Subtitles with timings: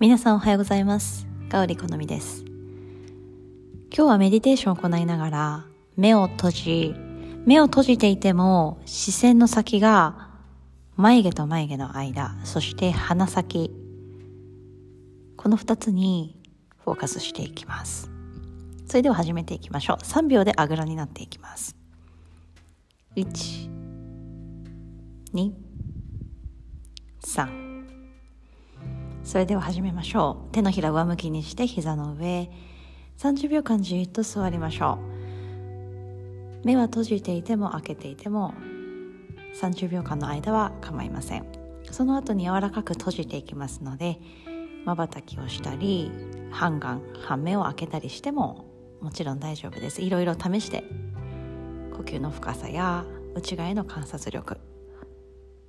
[0.00, 1.26] 皆さんおはようございます。
[1.48, 2.44] ガオリ好みです。
[3.92, 6.94] 今日はメディテーションを行いながら、目を閉じ、
[7.44, 10.30] 目を閉じていても視線の先が
[10.94, 13.72] 眉毛と眉毛の間、そして鼻先、
[15.36, 16.40] この二つに
[16.84, 18.08] フォーカスしていきます。
[18.86, 19.96] それでは始めていきましょう。
[19.96, 21.74] 3秒であぐらになっていきます。
[23.16, 23.68] 1、
[25.34, 25.52] 2、
[27.20, 27.77] 3。
[29.28, 30.54] それでは始めましょう。
[30.54, 32.50] 手のひら上向きにして膝の上。
[33.18, 34.98] 30秒間じっと座りましょ
[36.62, 36.66] う。
[36.66, 38.54] 目は閉じていても開けていても
[39.60, 41.44] 30秒間の間は構いません。
[41.90, 44.18] その後に柔らかく閉じていきますので、
[44.86, 46.10] 瞬きをしたり、
[46.50, 48.64] 半眼、半目を開けたりしても
[49.02, 50.00] もちろん大丈夫です。
[50.00, 50.84] いろいろ試して、
[51.94, 53.04] 呼吸の深さや
[53.34, 54.56] 内側への観察力、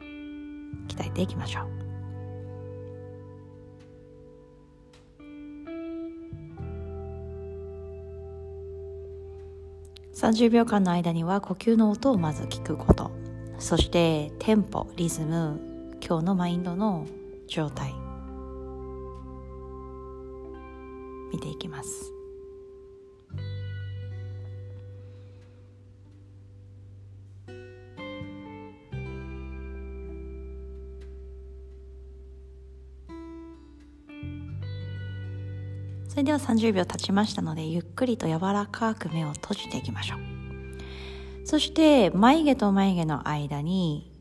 [0.00, 1.83] 鍛えていきましょう。
[10.14, 13.10] 30秒間の間には呼吸の音をまず聞くこと。
[13.58, 15.60] そしてテンポリズム
[16.00, 17.06] 今日のマインドの
[17.48, 17.94] 状態。
[21.32, 22.13] 見ていきます。
[36.14, 40.18] それでは30秒経ちましたのでゆっくりと柔らかく目を閉じていきましょう。
[41.44, 44.12] そして眉毛と眉毛の間に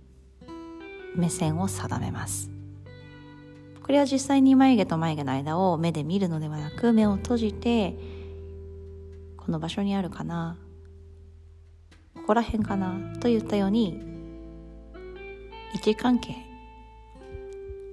[1.15, 2.49] 目線を定めます。
[3.83, 7.95] これは実際に眉毛と眉毛の間を目で見るのではなく目を閉じて
[9.37, 10.57] この場所にあるかな
[12.15, 14.01] ここら辺かなといったように
[15.75, 16.35] 位置関係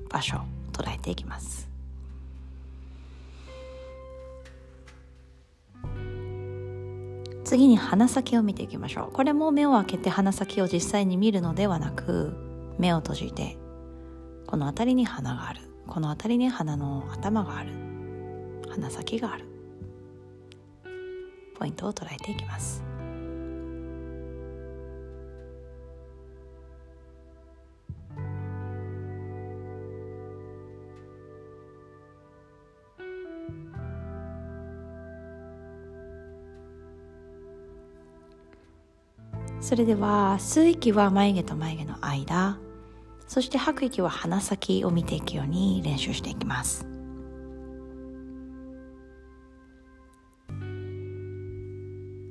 [0.09, 0.41] 場所を
[0.73, 1.69] 捉えていきます。
[7.51, 9.13] 次に鼻先を見ていきましょう。
[9.13, 12.33] これも目を開けて鼻先を実際に見るのではなく
[12.79, 13.59] 目を閉じて
[14.47, 15.63] この辺りに鼻がある。
[15.89, 17.73] この辺りに鼻の頭がある。
[18.71, 19.47] 鼻先がある。
[21.59, 22.85] ポイントを捉えていきます。
[39.61, 42.59] それでは吸う息は眉毛と眉毛の間
[43.31, 46.85] そして吐く息は鼻先を見ていくように練習していきます。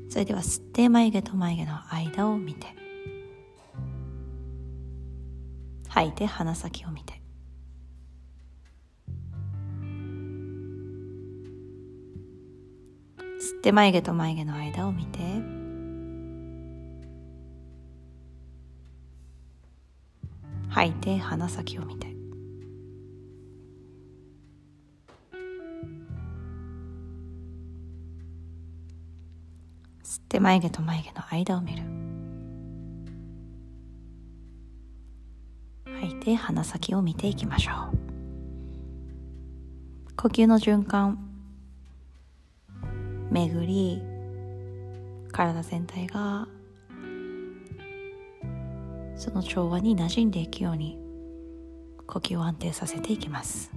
[0.09, 2.67] それでは吸って眉毛と眉毛の間を見て
[5.87, 7.21] 吐いて鼻先を見て。
[13.39, 15.58] 吸って眉毛と眉毛の間を見て。
[20.79, 22.07] 吐いて鼻先を見て
[30.05, 31.83] 吸って眉毛と眉毛の間を見る。
[35.99, 37.97] 吐いて鼻先を見ていきましょう。
[40.15, 41.19] 呼吸の循環。
[43.29, 44.01] 巡り
[45.33, 46.47] 体全体が
[49.19, 50.97] その調和に馴染んでいくように
[52.07, 53.69] 呼吸を安定させていきます。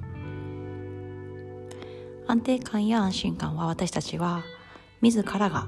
[2.28, 4.44] 安定感や安心感は私たちは
[5.00, 5.66] 自らが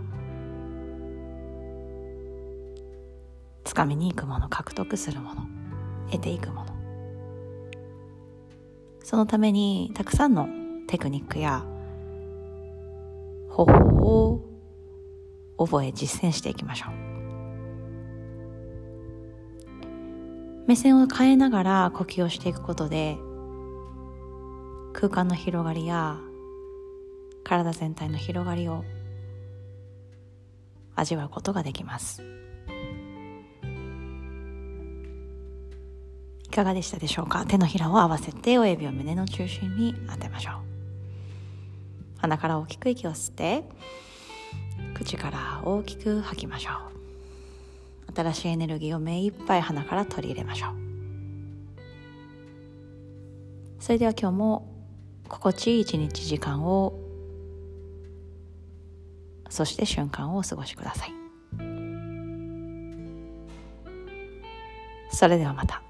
[3.65, 5.43] つかみに行くもの獲得するもの
[6.09, 6.67] 得ていくもの。
[9.03, 10.47] そのためにたくさんの
[10.87, 11.65] テクニックや
[13.51, 13.73] 方法
[14.29, 14.41] を
[15.59, 17.14] 覚え実践していきましょう。
[20.67, 23.19] 目線を変えながら呼吸をしていくことで
[24.95, 26.19] 空間の広がりや
[27.45, 28.85] 体全体の広がりを
[30.95, 32.23] 味わうことができます。
[36.45, 37.45] いかがでしたでしょうか？
[37.47, 40.55] 手のひらを合わせて親指を胸の中心に当てましょう。
[42.19, 43.65] 鼻から大きく息を吸って
[44.95, 46.94] 口から大きく吐きましょう。
[48.15, 50.71] 新しいエネルギーを目いっぱい鼻から取り入れましょう。
[53.81, 54.73] それでは今日も
[55.29, 56.99] 心地いい一日時間を
[59.51, 61.13] そして瞬間をお過ごしください。
[65.11, 65.83] それではまた。